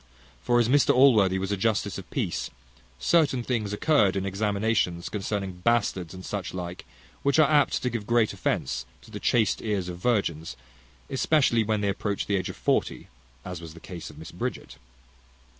[0.41, 2.49] For as Mr Allworthy was a justice of peace,
[2.97, 6.85] certain things occurred in examinations concerning bastards, and such like,
[7.21, 10.57] which are apt to give great offence to the chaste ears of virgins,
[11.11, 13.09] especially when they approach the age of forty,
[13.45, 14.77] as was the case of Mrs Bridget.